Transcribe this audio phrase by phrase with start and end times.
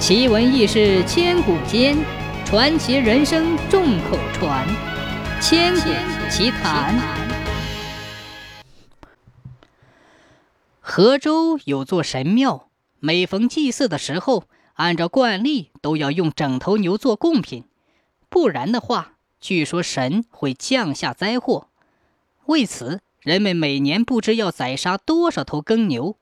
[0.00, 1.94] 奇闻异事千古间，
[2.46, 4.66] 传奇人生众口传。
[5.42, 5.90] 千古
[6.30, 6.98] 奇谈。
[10.80, 17.64] 河州有座神庙，每逢祭祀的时候，按照惯例都要用整头牛做贡品，
[18.30, 21.68] 不然的话，据说神会降下灾祸。
[22.46, 26.16] 为此，人们每年不知要宰杀多少头耕牛。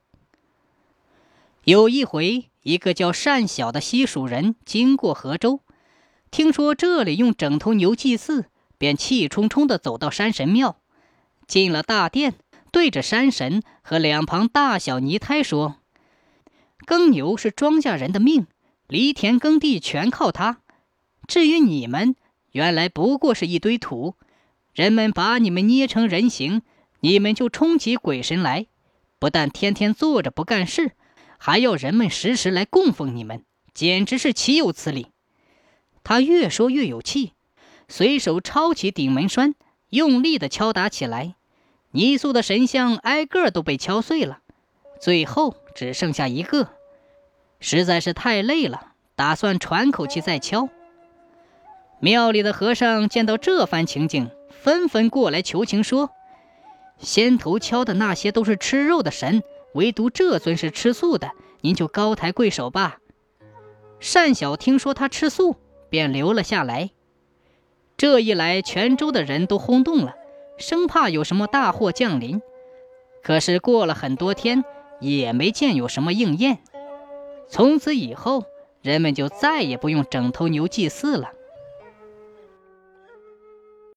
[1.68, 5.60] 有一回，一个叫善小的西蜀人经过河州，
[6.30, 8.46] 听说这里用整头牛祭祀，
[8.78, 10.80] 便气冲冲地走到山神庙，
[11.46, 12.36] 进了大殿，
[12.72, 15.76] 对着山神和两旁大小泥胎说
[16.88, 18.46] ：“耕牛是庄稼人的命，
[18.86, 20.62] 犁田耕地全靠它。
[21.26, 22.16] 至于你们，
[22.52, 24.14] 原来不过是一堆土。
[24.72, 26.62] 人们把你们捏成人形，
[27.00, 28.68] 你们就冲起鬼神来，
[29.18, 30.92] 不但天天坐着不干事。”
[31.38, 35.06] 还要人们时时来供奉你们，简直是岂有此理！
[36.04, 37.32] 他越说越有气，
[37.88, 39.54] 随手抄起顶门栓，
[39.90, 41.36] 用力地敲打起来。
[41.92, 44.40] 泥塑的神像挨个都被敲碎了，
[45.00, 46.70] 最后只剩下一个。
[47.60, 50.68] 实在是太累了，打算喘口气再敲。
[52.00, 56.10] 庙里的和尚见到这番情景，纷纷过来求情说
[56.98, 59.42] ：“先头敲的那些都是吃肉的神。”
[59.74, 62.98] 唯独这尊是吃素的，您就高抬贵手吧。
[64.14, 65.56] 单小听说他吃素，
[65.90, 66.90] 便留了下来。
[67.96, 70.14] 这一来，泉州的人都轰动了，
[70.56, 72.40] 生怕有什么大祸降临。
[73.22, 74.64] 可是过了很多天，
[75.00, 76.58] 也没见有什么应验。
[77.48, 78.44] 从此以后，
[78.82, 81.32] 人们就再也不用整头牛祭祀了。